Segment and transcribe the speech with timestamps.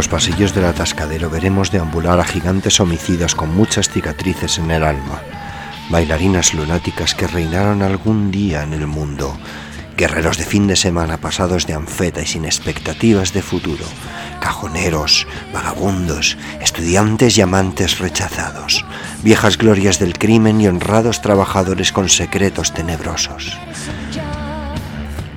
[0.00, 5.20] Los pasillos del atascadero veremos deambular a gigantes homicidas con muchas cicatrices en el alma,
[5.90, 9.36] bailarinas lunáticas que reinaron algún día en el mundo,
[9.98, 13.84] guerreros de fin de semana pasados de anfeta y sin expectativas de futuro,
[14.40, 18.86] cajoneros, vagabundos, estudiantes y amantes rechazados,
[19.22, 23.58] viejas glorias del crimen y honrados trabajadores con secretos tenebrosos.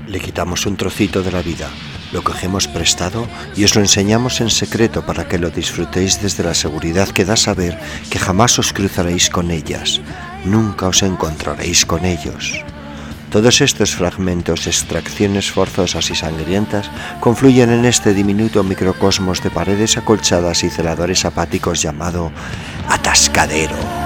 [0.08, 1.68] Le quitamos un trocito de la vida,
[2.14, 6.54] lo cogemos prestado y os lo enseñamos en secreto para que lo disfrutéis desde la
[6.54, 7.78] seguridad que da saber
[8.10, 10.00] que jamás os cruzaréis con ellas,
[10.46, 12.64] nunca os encontraréis con ellos.
[13.34, 20.64] Todos estos fragmentos, extracciones forzosas y sangrientas, confluyen en este diminuto microcosmos de paredes acolchadas
[20.64, 22.32] y celadores apáticos llamado
[22.88, 24.03] atascadero.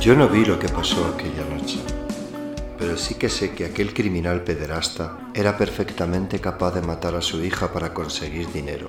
[0.00, 1.78] Yo no vi lo que pasó aquella noche,
[2.78, 7.44] pero sí que sé que aquel criminal pederasta era perfectamente capaz de matar a su
[7.44, 8.88] hija para conseguir dinero.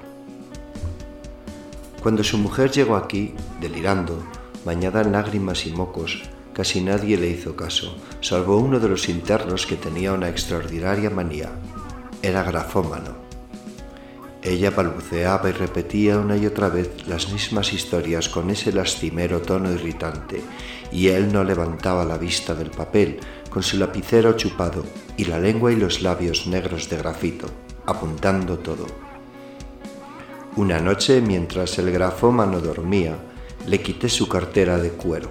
[2.01, 4.23] Cuando su mujer llegó aquí, delirando,
[4.63, 6.23] bañada en lágrimas y mocos,
[6.53, 11.49] casi nadie le hizo caso, salvo uno de los internos que tenía una extraordinaria manía.
[12.21, 13.19] Era grafómano.
[14.43, 19.71] Ella balbuceaba y repetía una y otra vez las mismas historias con ese lastimero tono
[19.71, 20.41] irritante,
[20.91, 23.19] y él no levantaba la vista del papel,
[23.49, 24.83] con su lapicero chupado
[25.17, 27.47] y la lengua y los labios negros de grafito,
[27.85, 28.85] apuntando todo.
[30.55, 33.17] Una noche, mientras el grafómano dormía,
[33.67, 35.29] le quité su cartera de cuero.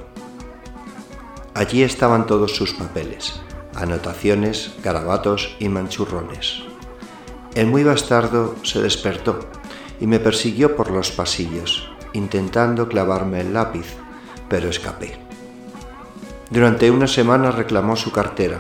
[1.55, 3.41] Allí estaban todos sus papeles,
[3.75, 6.63] anotaciones, garabatos y manchurrones.
[7.55, 9.41] El muy bastardo se despertó
[10.01, 13.87] y me persiguió por los pasillos, intentando clavarme el lápiz,
[14.49, 15.30] pero escapé.
[16.51, 18.59] Durante una semana reclamó su cartera,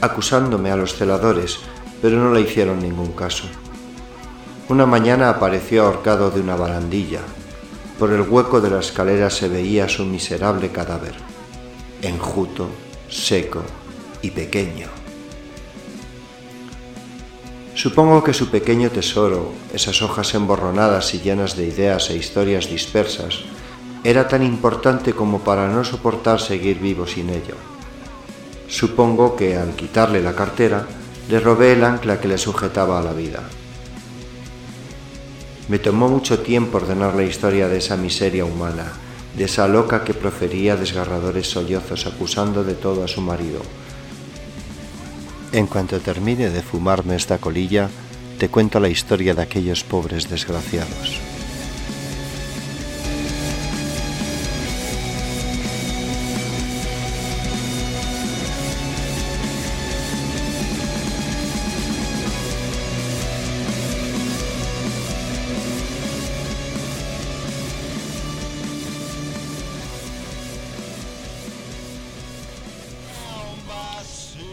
[0.00, 1.58] acusándome a los celadores,
[2.00, 3.44] pero no le hicieron ningún caso.
[4.70, 7.20] Una mañana apareció ahorcado de una barandilla.
[7.98, 11.14] Por el hueco de la escalera se veía su miserable cadáver,
[12.00, 12.70] enjuto,
[13.10, 13.62] seco
[14.22, 14.88] y pequeño.
[17.74, 23.40] Supongo que su pequeño tesoro, esas hojas emborronadas y llenas de ideas e historias dispersas,
[24.08, 27.56] era tan importante como para no soportar seguir vivo sin ello.
[28.68, 30.86] Supongo que al quitarle la cartera,
[31.28, 33.42] le robé el ancla que le sujetaba a la vida.
[35.68, 38.92] Me tomó mucho tiempo ordenar la historia de esa miseria humana,
[39.36, 43.60] de esa loca que profería desgarradores sollozos acusando de todo a su marido,
[45.52, 47.88] en cuanto termine de fumarme esta colilla,
[48.38, 51.25] te cuento la historia de aquellos pobres desgraciados.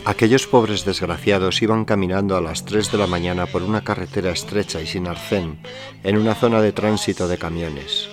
[0.05, 4.81] Aquellos pobres desgraciados iban caminando a las 3 de la mañana por una carretera estrecha
[4.81, 5.59] y sin arcén,
[6.03, 8.09] en una zona de tránsito de camiones.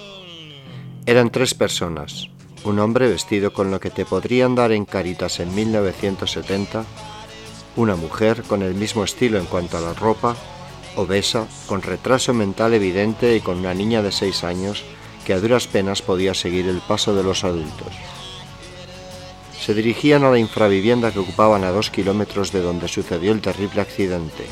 [1.05, 2.29] Eran tres personas,
[2.63, 6.85] un hombre vestido con lo que te podrían dar en Caritas en 1970,
[7.75, 10.37] Una mujer con el mismo estilo en cuanto a la ropa,
[10.97, 14.85] obesa, con retraso mental evidente y con una niña de seis años
[15.25, 17.95] que a duras penas podía seguir el paso de los adultos.
[19.71, 23.81] Se dirigían a la infravivienda que ocupaban a dos kilómetros de donde sucedió el terrible
[23.81, 24.45] accidente.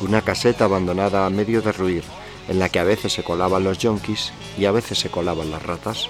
[0.00, 2.02] Una caseta abandonada a medio derruir,
[2.48, 5.62] en la que a veces se colaban los yonkis y a veces se colaban las
[5.62, 6.08] ratas.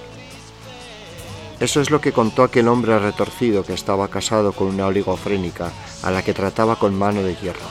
[1.61, 5.71] Eso es lo que contó aquel hombre retorcido que estaba casado con una oligofrénica
[6.03, 7.69] a la que trataba con mano de hierro,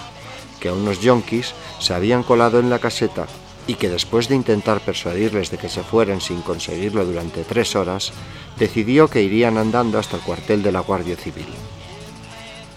[0.59, 3.25] que unos yonkis se habían colado en la caseta
[3.67, 8.11] y que después de intentar persuadirles de que se fueran sin conseguirlo durante tres horas,
[8.57, 11.47] decidió que irían andando hasta el cuartel de la Guardia Civil.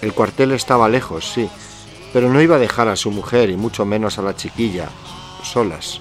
[0.00, 1.48] El cuartel estaba lejos, sí,
[2.12, 4.88] pero no iba a dejar a su mujer y mucho menos a la chiquilla
[5.42, 6.00] solas.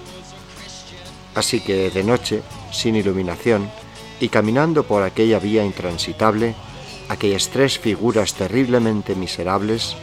[1.34, 2.42] Así que de noche,
[2.72, 3.68] sin iluminación,
[4.20, 6.54] y caminando por aquella vía intransitable,
[7.08, 9.96] aquellas tres figuras terriblemente miserables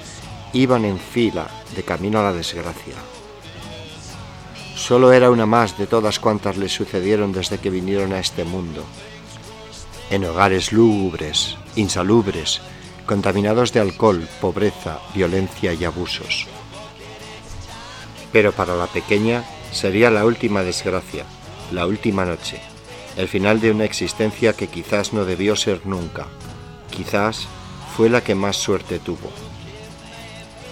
[0.54, 2.96] iban en fila de camino a la desgracia.
[4.76, 8.84] Solo era una más de todas cuantas les sucedieron desde que vinieron a este mundo.
[10.10, 12.62] En hogares lúgubres, insalubres,
[13.06, 16.48] contaminados de alcohol, pobreza, violencia y abusos.
[18.32, 21.26] Pero para la pequeña sería la última desgracia,
[21.72, 22.60] la última noche
[23.18, 26.28] el final de una existencia que quizás no debió ser nunca,
[26.90, 27.48] quizás
[27.96, 29.32] fue la que más suerte tuvo.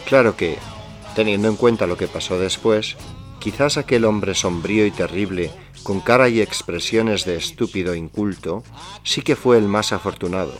[0.07, 0.57] Claro que,
[1.15, 2.97] teniendo en cuenta lo que pasó después,
[3.41, 5.51] quizás aquel hombre sombrío y terrible,
[5.81, 8.63] con cara y expresiones de estúpido inculto,
[9.03, 10.53] sí que fue el más afortunado,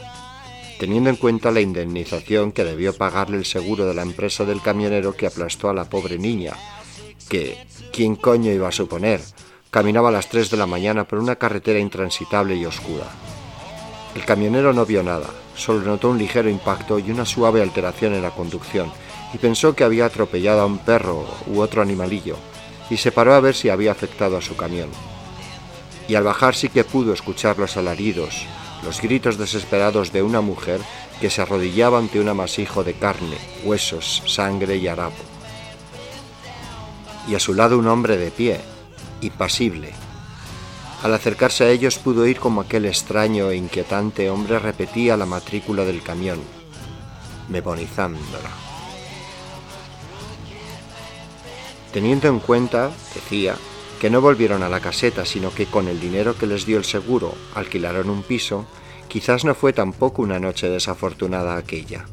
[0.80, 5.16] teniendo en cuenta la indemnización que debió pagarle el seguro de la empresa del camionero
[5.16, 6.54] que aplastó a la pobre niña,
[7.30, 9.22] que, ¿quién coño iba a suponer?
[9.70, 13.06] Caminaba a las 3 de la mañana por una carretera intransitable y oscura.
[14.16, 18.24] El camionero no vio nada, solo notó un ligero impacto y una suave alteración en
[18.24, 18.92] la conducción,
[19.36, 22.38] y pensó que había atropellado a un perro u otro animalillo,
[22.92, 24.90] y se paró a ver si había afectado a su camión.
[26.10, 28.46] Y al bajar sí que pudo escuchar los alaridos,
[28.84, 30.82] los gritos desesperados de una mujer
[31.22, 35.24] que se arrodillaba ante un amasijo de carne, huesos, sangre y harapo.
[37.30, 38.60] Y a su lado un hombre de pie,
[39.22, 39.94] impasible.
[41.02, 45.86] Al acercarse a ellos pudo oír como aquel extraño e inquietante hombre repetía la matrícula
[45.86, 46.42] del camión,
[47.48, 48.71] memonizándola.
[51.94, 53.56] Teniendo en cuenta, decía,
[54.00, 56.86] que no volvieron a la caseta, sino que con el dinero que les dio el
[56.86, 58.66] seguro alquilaron un piso,
[59.08, 62.06] quizás no fue tampoco una noche desafortunada aquella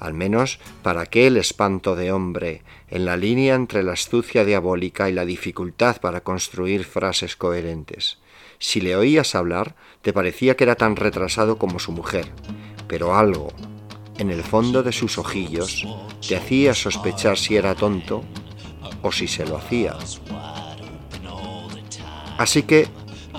[0.00, 5.12] al menos para aquel espanto de hombre, en la línea entre la astucia diabólica y
[5.12, 8.18] la dificultad para construir frases coherentes.
[8.58, 12.32] Si le oías hablar, te parecía que era tan retrasado como su mujer,
[12.88, 13.52] pero algo,
[14.18, 15.86] en el fondo de sus ojillos,
[16.26, 18.24] te hacía sospechar si era tonto
[19.02, 19.96] o si se lo hacía.
[22.38, 22.88] Así que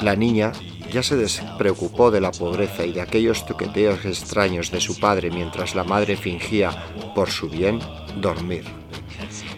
[0.01, 0.51] la niña
[0.91, 5.73] ya se despreocupó de la pobreza y de aquellos toqueteos extraños de su padre mientras
[5.73, 6.71] la madre fingía,
[7.15, 7.79] por su bien,
[8.17, 8.65] dormir.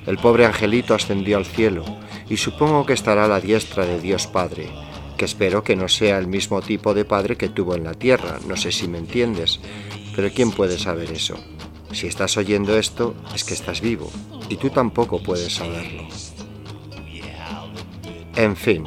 [0.06, 1.84] El pobre angelito ascendió al cielo
[2.30, 4.70] y supongo que estará a la diestra de Dios Padre,
[5.18, 8.40] que espero que no sea el mismo tipo de padre que tuvo en la tierra,
[8.48, 9.60] no sé si me entiendes,
[10.16, 11.36] pero ¿quién puede saber eso?
[11.94, 14.12] Si estás oyendo esto, es que estás vivo,
[14.50, 16.04] y tú tampoco puedes saberlo.
[18.36, 18.84] En fin,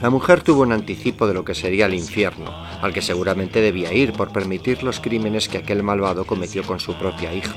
[0.00, 3.92] la mujer tuvo un anticipo de lo que sería el infierno, al que seguramente debía
[3.92, 7.56] ir por permitir los crímenes que aquel malvado cometió con su propia hija,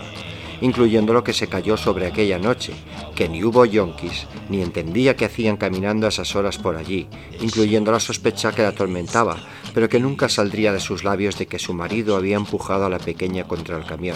[0.62, 2.74] incluyendo lo que se cayó sobre aquella noche,
[3.16, 7.08] que ni hubo yonkis, ni entendía qué hacían caminando a esas horas por allí,
[7.42, 9.38] incluyendo la sospecha que la atormentaba,
[9.76, 12.98] pero que nunca saldría de sus labios de que su marido había empujado a la
[12.98, 14.16] pequeña contra el camión.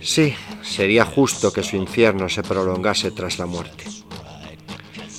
[0.00, 3.84] Sí, sería justo que su infierno se prolongase tras la muerte.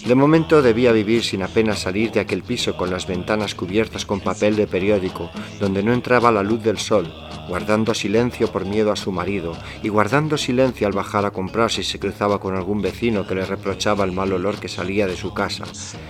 [0.08, 4.20] De momento debía vivir sin apenas salir de aquel piso con las ventanas cubiertas con
[4.22, 5.30] papel de periódico,
[5.60, 7.14] donde no entraba la luz del sol,
[7.52, 11.84] guardando silencio por miedo a su marido, y guardando silencio al bajar a comprar si
[11.84, 15.34] se cruzaba con algún vecino que le reprochaba el mal olor que salía de su
[15.34, 15.66] casa,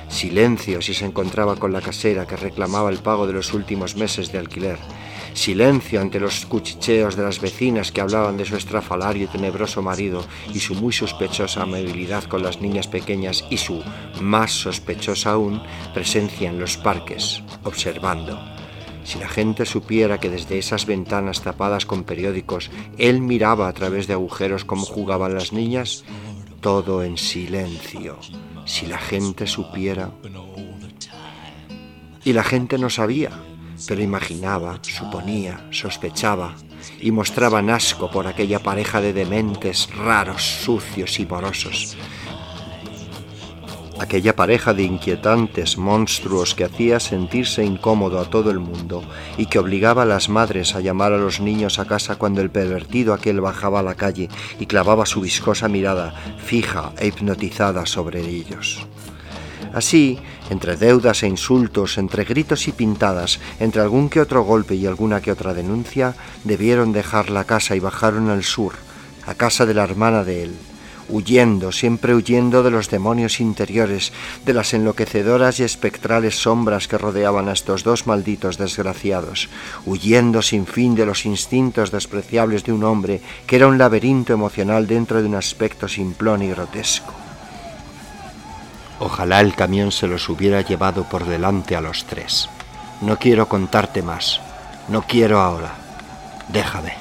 [0.07, 4.31] silencio si se encontraba con la casera que reclamaba el pago de los últimos meses
[4.31, 4.77] de alquiler,
[5.33, 10.24] silencio ante los cuchicheos de las vecinas que hablaban de su estrafalario y tenebroso marido
[10.53, 13.81] y su muy sospechosa amabilidad con las niñas pequeñas y su,
[14.21, 15.60] más sospechosa aún,
[15.95, 18.50] presencia en los parques, observando.
[19.03, 24.08] Si la gente supiera que desde esas ventanas tapadas con periódicos él miraba a través
[24.08, 26.03] de agujeros cómo jugaban las niñas,
[26.60, 28.17] todo en silencio.
[28.65, 30.12] Si la gente supiera...
[32.24, 33.31] Y la gente no sabía
[33.88, 36.55] pero imaginaba, suponía, sospechaba,
[37.00, 41.98] y mostraban asco por aquella pareja de dementes raros, sucios y porosos.
[44.01, 49.03] Aquella pareja de inquietantes monstruos que hacía sentirse incómodo a todo el mundo
[49.38, 52.50] y que obligaba a las madres a llamar a los niños a casa cuando el
[52.50, 54.27] pervertido aquel bajaba a la calle
[54.60, 58.88] y clavaba su viscosa mirada fija e hipnotizada sobre ellos.
[59.72, 60.17] Así,
[60.50, 65.22] entre deudas e insultos, entre gritos y pintadas, entre algún que otro golpe y alguna
[65.22, 68.74] que otra denuncia, debieron dejar la casa y bajaron al sur,
[69.27, 70.55] a casa de la hermana de él,
[71.12, 74.12] huyendo, siempre huyendo de los demonios interiores,
[74.46, 79.50] de las enloquecedoras y espectrales sombras que rodeaban a estos dos malditos desgraciados,
[79.86, 84.88] huyendo sin fin de los instintos despreciables de un hombre que era un laberinto emocional
[84.88, 87.13] dentro de un aspecto simplón y grotesco.
[89.00, 92.50] Ojalá el camión se los hubiera llevado por delante a los tres.
[93.01, 94.39] No quiero contarte más.
[94.89, 95.74] No quiero ahora.
[96.50, 97.00] Déjame.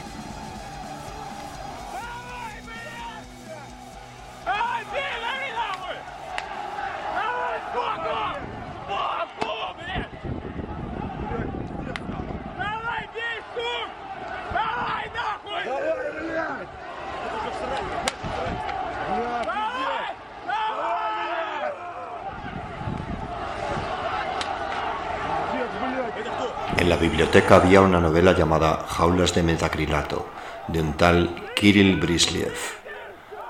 [27.21, 30.27] Biblioteca había una novela llamada Jaulas de metacrilato,
[30.69, 32.57] de un tal Kirill Brisliev.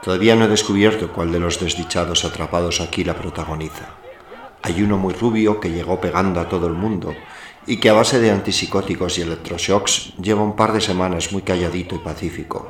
[0.03, 3.91] Todavía no he descubierto cuál de los desdichados atrapados aquí la protagoniza.
[4.63, 7.15] Hay uno muy rubio que llegó pegando a todo el mundo
[7.65, 11.95] y que a base de antipsicóticos y electroshocks lleva un par de semanas muy calladito
[11.95, 12.67] y pacífico.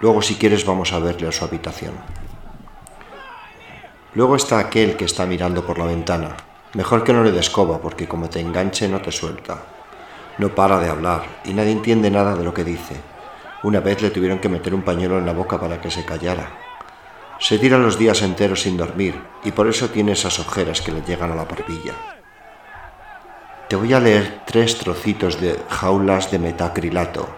[0.00, 1.94] Luego si quieres vamos a verle a su habitación.
[4.14, 6.36] Luego está aquel que está mirando por la ventana.
[6.74, 9.73] Mejor que no le descoba porque como te enganche no te suelta.
[10.38, 12.96] No para de hablar y nadie entiende nada de lo que dice.
[13.62, 16.50] Una vez le tuvieron que meter un pañuelo en la boca para que se callara.
[17.38, 21.02] Se tira los días enteros sin dormir y por eso tiene esas ojeras que le
[21.02, 21.94] llegan a la barbilla.
[23.68, 27.28] Te voy a leer tres trocitos de jaulas de metacrilato.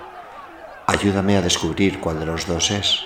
[0.87, 3.05] Ayúdame a descubrir cuál de los dos es.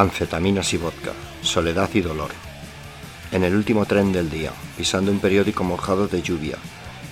[0.00, 2.30] Anfetaminas y vodka, soledad y dolor.
[3.32, 6.56] En el último tren del día, pisando un periódico mojado de lluvia,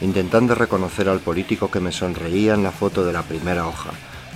[0.01, 3.91] intentando reconocer al político que me sonreía en la foto de la primera hoja,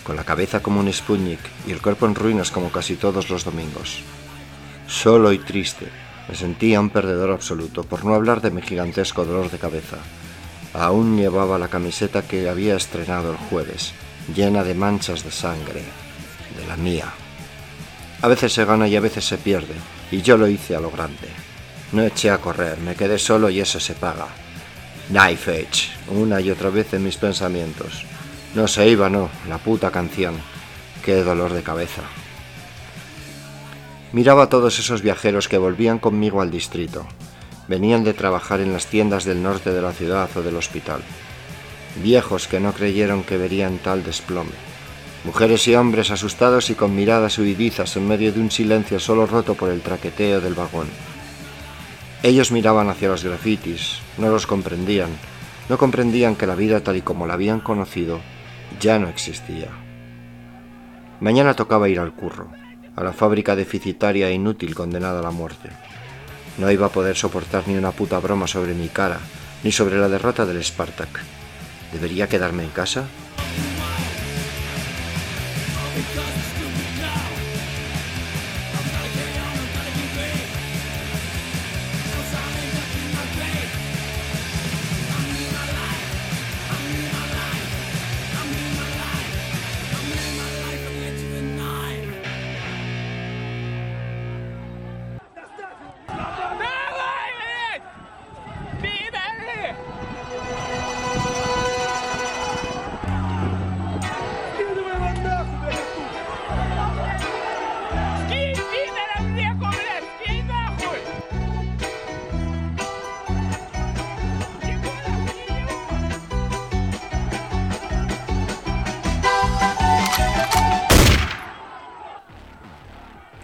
[0.05, 3.43] con la cabeza como un Sputnik y el cuerpo en ruinas como casi todos los
[3.43, 4.01] domingos.
[4.87, 5.89] Solo y triste,
[6.29, 9.97] me sentía un perdedor absoluto, por no hablar de mi gigantesco dolor de cabeza.
[10.75, 13.95] Aún llevaba la camiseta que había estrenado el jueves,
[14.37, 15.85] llena de manchas de sangre,
[16.61, 17.15] de la mía.
[18.23, 19.75] A veces se gana y a veces se pierde,
[20.13, 21.29] y yo lo hice a lo grande.
[21.91, 24.29] No eché a correr, me quedé solo y eso se paga.
[25.09, 28.05] Knife Edge, una y otra vez en mis pensamientos.
[28.55, 30.37] No se iba, no, la puta canción.
[31.05, 32.03] Qué dolor de cabeza.
[34.13, 37.05] Miraba a todos esos viajeros que volvían conmigo al distrito.
[37.67, 41.03] Venían de trabajar en las tiendas del norte de la ciudad o del hospital.
[41.97, 44.72] Viejos que no creyeron que verían tal desplome
[45.25, 49.55] Mujeres y hombres asustados y con miradas huidizas en medio de un silencio solo roto
[49.55, 50.89] por el traqueteo del vagón.
[52.25, 55.11] Ellos miraban hacia los grafitis, no los comprendían,
[55.69, 58.21] no comprendían que la vida tal y como la habían conocido
[58.81, 59.69] ya no existía.
[61.21, 62.51] Mañana tocaba ir al curro,
[62.97, 65.71] a la fábrica deficitaria e inútil condenada a la muerte.
[66.59, 69.21] No iba a poder soportar ni una puta broma sobre mi cara,
[69.63, 71.21] ni sobre la derrota del Spartak.
[71.93, 73.05] ¿Debería quedarme en casa?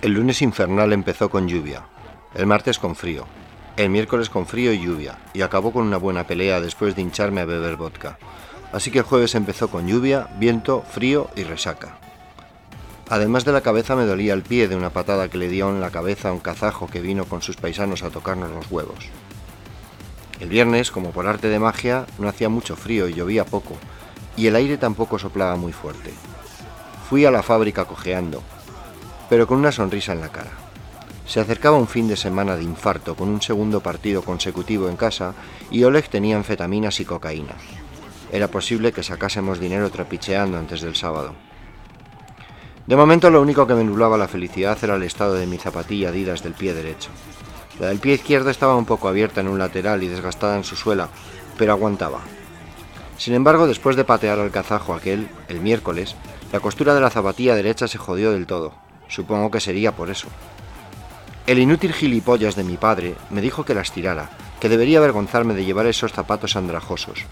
[0.01, 1.83] El lunes infernal empezó con lluvia,
[2.33, 3.27] el martes con frío,
[3.77, 7.41] el miércoles con frío y lluvia, y acabó con una buena pelea después de hincharme
[7.41, 8.17] a beber vodka.
[8.73, 11.99] Así que el jueves empezó con lluvia, viento, frío y resaca.
[13.09, 15.81] Además de la cabeza me dolía el pie de una patada que le dio en
[15.81, 19.09] la cabeza a un kazajo que vino con sus paisanos a tocarnos los huevos.
[20.39, 23.75] El viernes, como por arte de magia, no hacía mucho frío y llovía poco,
[24.37, 26.13] y el aire tampoco soplaba muy fuerte.
[27.09, 28.45] Fui a la fábrica cojeando,
[29.29, 30.51] pero con una sonrisa en la cara.
[31.27, 35.35] Se acercaba un fin de semana de infarto con un segundo partido consecutivo en casa
[35.71, 37.55] y Oleg tenía anfetaminas y cocaína.
[38.33, 41.35] Era posible que sacásemos dinero trapicheando antes del sábado.
[42.87, 46.09] De momento lo único que me nublaba la felicidad era el estado de mi zapatilla
[46.09, 47.11] Adidas del pie derecho.
[47.79, 50.75] La del pie izquierdo estaba un poco abierta en un lateral y desgastada en su
[50.75, 51.11] suela,
[51.59, 52.21] pero aguantaba.
[53.19, 56.17] Sin embargo, después de patear al kazajo aquel, el miércoles,
[56.53, 58.88] la costura de la zapatilla derecha se jodió del todo.
[59.09, 60.29] Supongo que sería por eso.
[61.47, 65.65] El inútil gilipollas de mi padre me dijo que las tirara, que debería avergonzarme de
[65.65, 67.25] llevar esos zapatos andrajosos,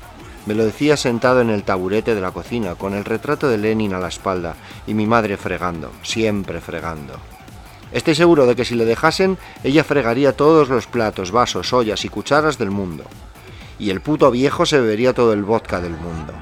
[0.47, 3.95] me lo decía sentado en el taburete de la cocina, con el retrato de Lenin
[3.95, 4.54] a la espalda
[4.87, 7.14] y mi madre fregando, siempre fregando.
[7.90, 12.09] Estoy seguro de que si le dejasen, ella fregaría todos los platos, vasos, ollas y
[12.09, 13.04] cucharas del mundo.
[13.80, 16.33] Y el puto viejo se bebería todo el vodka del mundo.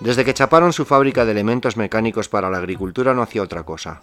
[0.00, 4.00] Desde que chaparon su fábrica de elementos mecánicos para la agricultura no hacía otra cosa.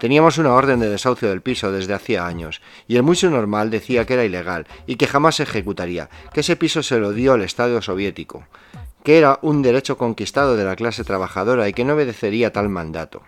[0.00, 4.06] Teníamos una orden de desahucio del piso desde hacía años, y el muy normal decía
[4.06, 7.42] que era ilegal y que jamás se ejecutaría, que ese piso se lo dio el
[7.42, 8.44] Estado soviético,
[9.02, 13.22] que era un derecho conquistado de la clase trabajadora y que no obedecería tal mandato.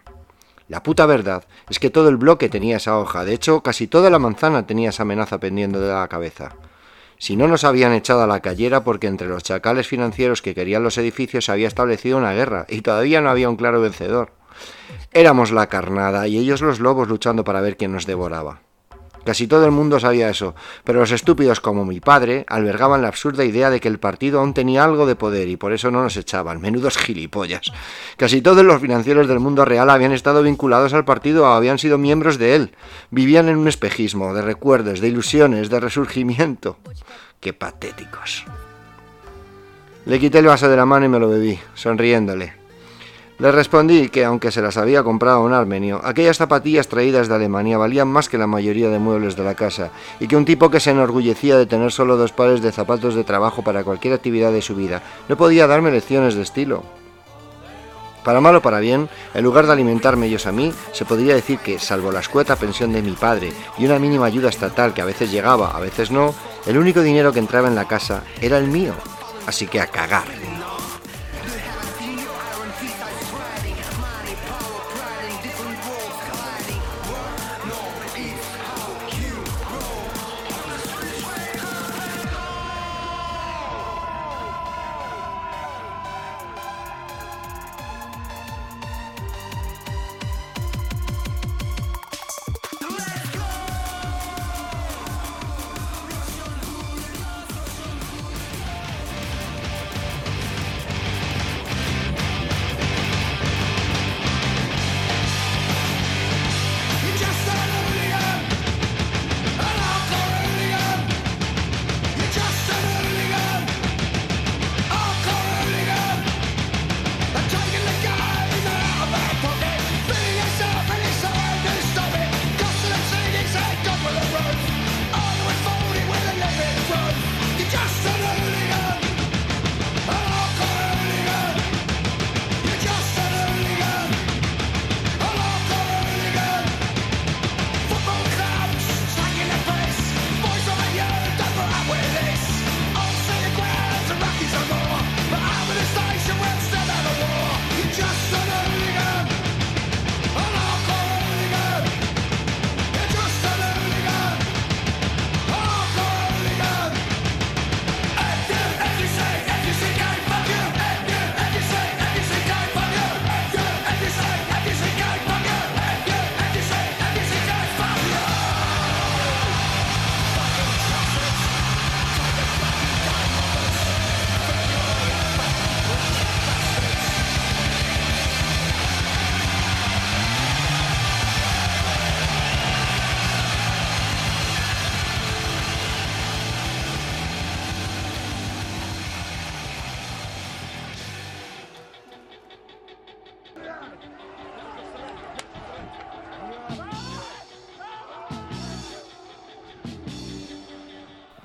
[0.68, 4.08] La puta verdad es que todo el bloque tenía esa hoja, de hecho casi toda
[4.08, 6.54] la manzana tenía esa amenaza pendiendo de la cabeza.
[7.18, 10.84] Si no nos habían echado a la callera porque entre los chacales financieros que querían
[10.84, 14.32] los edificios se había establecido una guerra y todavía no había un claro vencedor.
[15.12, 18.67] Éramos la carnada y ellos los lobos luchando para ver quién nos devoraba.
[19.24, 20.54] Casi todo el mundo sabía eso,
[20.84, 24.54] pero los estúpidos como mi padre albergaban la absurda idea de que el partido aún
[24.54, 27.72] tenía algo de poder y por eso no nos echaban, menudos gilipollas.
[28.16, 31.98] Casi todos los financieros del mundo real habían estado vinculados al partido o habían sido
[31.98, 32.72] miembros de él.
[33.10, 36.78] Vivían en un espejismo de recuerdos, de ilusiones, de resurgimiento.
[37.40, 38.44] ¡Qué patéticos!
[40.06, 42.57] Le quité el vaso de la mano y me lo bebí, sonriéndole.
[43.38, 47.78] Le respondí que, aunque se las había comprado un armenio, aquellas zapatillas traídas de Alemania
[47.78, 50.80] valían más que la mayoría de muebles de la casa, y que un tipo que
[50.80, 54.60] se enorgullecía de tener solo dos pares de zapatos de trabajo para cualquier actividad de
[54.60, 56.82] su vida no podía darme lecciones de estilo.
[58.24, 61.60] Para mal o para bien, en lugar de alimentarme ellos a mí, se podría decir
[61.60, 65.06] que, salvo la escueta pensión de mi padre y una mínima ayuda estatal que a
[65.06, 66.34] veces llegaba, a veces no,
[66.66, 68.94] el único dinero que entraba en la casa era el mío.
[69.46, 70.26] Así que a cagar.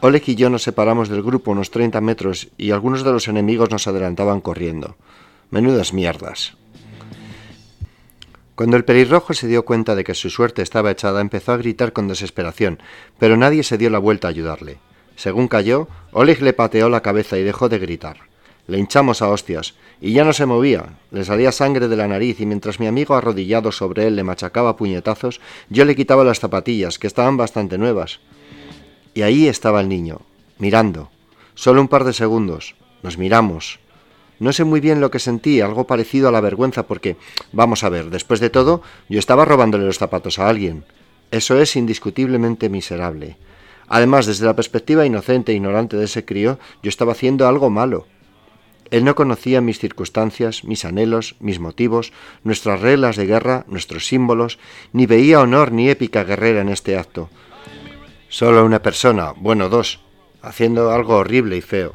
[0.05, 3.71] Oleg y yo nos separamos del grupo unos 30 metros y algunos de los enemigos
[3.71, 4.97] nos adelantaban corriendo.
[5.49, 6.57] Menudas mierdas.
[8.55, 11.93] Cuando el pelirrojo se dio cuenta de que su suerte estaba echada, empezó a gritar
[11.93, 12.79] con desesperación,
[13.17, 14.77] pero nadie se dio la vuelta a ayudarle.
[15.15, 18.17] Según cayó, Oleg le pateó la cabeza y dejó de gritar.
[18.67, 22.41] Le hinchamos a hostias, y ya no se movía, le salía sangre de la nariz
[22.41, 25.39] y mientras mi amigo arrodillado sobre él le machacaba puñetazos,
[25.69, 28.19] yo le quitaba las zapatillas, que estaban bastante nuevas.
[29.13, 30.21] Y ahí estaba el niño,
[30.57, 31.09] mirando.
[31.55, 32.75] Solo un par de segundos.
[33.03, 33.79] Nos miramos.
[34.39, 37.15] No sé muy bien lo que sentí, algo parecido a la vergüenza, porque,
[37.51, 40.83] vamos a ver, después de todo, yo estaba robándole los zapatos a alguien.
[41.31, 43.37] Eso es indiscutiblemente miserable.
[43.87, 48.07] Además, desde la perspectiva inocente e ignorante de ese crío, yo estaba haciendo algo malo.
[48.91, 54.59] Él no conocía mis circunstancias, mis anhelos, mis motivos, nuestras reglas de guerra, nuestros símbolos,
[54.91, 57.29] ni veía honor ni épica guerrera en este acto.
[58.33, 59.99] Solo una persona, bueno, dos,
[60.41, 61.93] haciendo algo horrible y feo.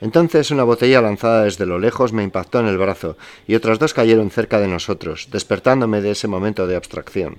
[0.00, 3.16] Entonces una botella lanzada desde lo lejos me impactó en el brazo
[3.48, 7.38] y otras dos cayeron cerca de nosotros, despertándome de ese momento de abstracción.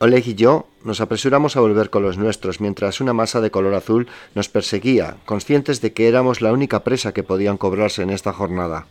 [0.00, 3.74] Oleg y yo nos apresuramos a volver con los nuestros mientras una masa de color
[3.74, 8.32] azul nos perseguía, conscientes de que éramos la única presa que podían cobrarse en esta
[8.32, 8.88] jornada.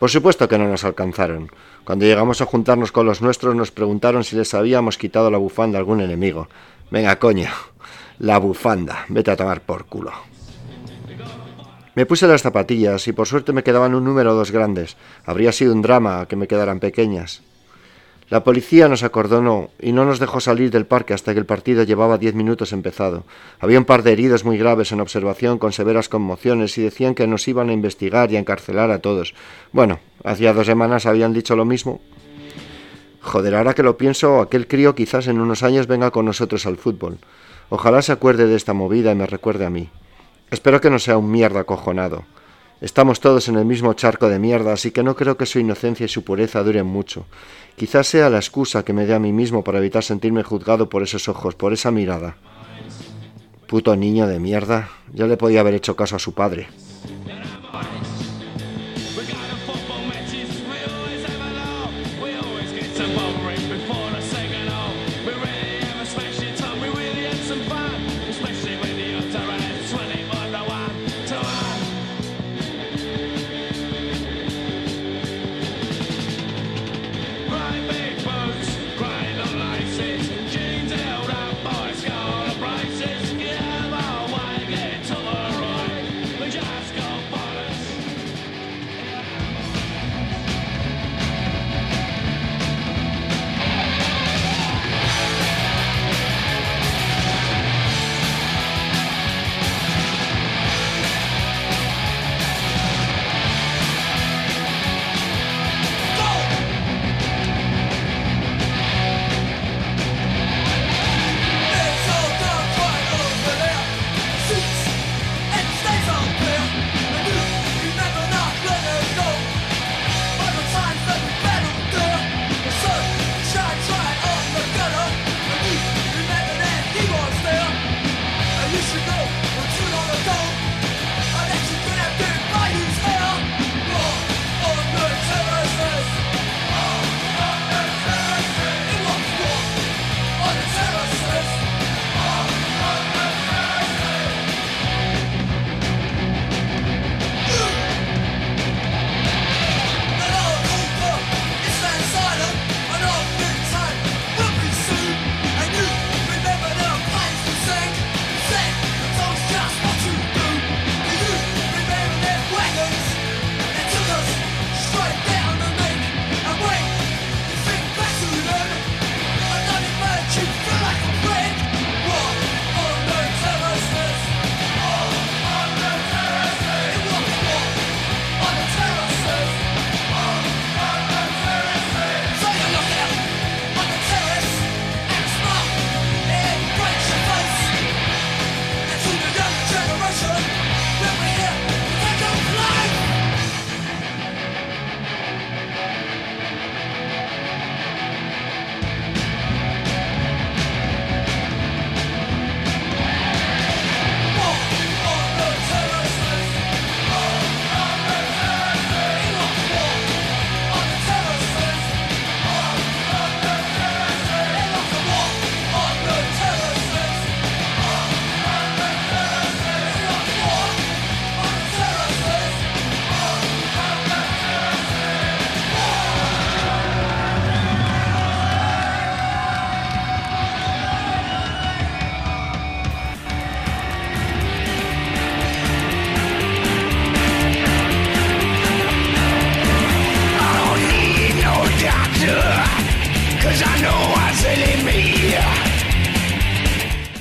[0.00, 1.50] Por supuesto que no nos alcanzaron.
[1.84, 5.76] Cuando llegamos a juntarnos con los nuestros nos preguntaron si les habíamos quitado la bufanda
[5.76, 6.48] a algún enemigo.
[6.90, 7.50] Venga, coño,
[8.18, 10.12] la bufanda, vete a tomar por culo.
[11.94, 14.96] Me puse las zapatillas y por suerte me quedaban un número dos grandes.
[15.26, 17.42] Habría sido un drama que me quedaran pequeñas.
[18.30, 21.82] La policía nos acordonó y no nos dejó salir del parque hasta que el partido
[21.82, 23.24] llevaba diez minutos empezado.
[23.58, 27.26] Había un par de heridos muy graves en observación con severas conmociones y decían que
[27.26, 29.34] nos iban a investigar y a encarcelar a todos.
[29.72, 32.00] Bueno, hacía dos semanas habían dicho lo mismo.
[33.20, 36.76] Joder, ahora que lo pienso, aquel crío quizás en unos años venga con nosotros al
[36.76, 37.18] fútbol.
[37.68, 39.90] Ojalá se acuerde de esta movida y me recuerde a mí.
[40.52, 42.24] Espero que no sea un mierda acojonado.
[42.80, 46.06] Estamos todos en el mismo charco de mierda, así que no creo que su inocencia
[46.06, 47.26] y su pureza duren mucho.
[47.76, 51.02] Quizás sea la excusa que me dé a mí mismo para evitar sentirme juzgado por
[51.02, 52.36] esos ojos, por esa mirada.
[53.66, 56.68] Puto niño de mierda, ya le podía haber hecho caso a su padre.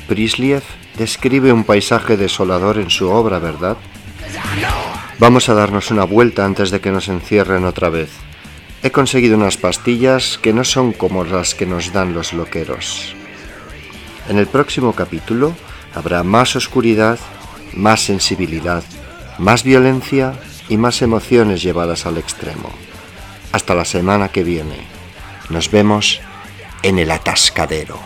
[0.09, 0.63] Prisliev
[0.97, 3.77] describe un paisaje desolador en su obra, ¿verdad?
[5.19, 8.09] Vamos a darnos una vuelta antes de que nos encierren otra vez.
[8.81, 13.13] He conseguido unas pastillas que no son como las que nos dan los loqueros.
[14.27, 15.55] En el próximo capítulo
[15.93, 17.19] habrá más oscuridad,
[17.73, 18.83] más sensibilidad,
[19.37, 20.33] más violencia
[20.69, 22.71] y más emociones llevadas al extremo.
[23.51, 24.87] Hasta la semana que viene.
[25.49, 26.19] Nos vemos
[26.81, 27.99] en el atascadero.